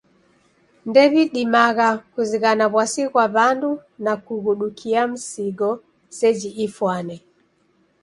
Ndewidimagha 0.89 1.89
kuzighana 2.13 2.65
w'asi 2.73 3.03
ghwa 3.09 3.25
w'andu 3.35 3.71
na 4.03 4.13
kughudukia 4.23 5.01
msigo 5.11 5.69
seji 6.17 6.49
ifwane. 6.65 7.15